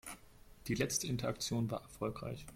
[0.65, 2.47] Die letzte Interaktion war erfolgreich.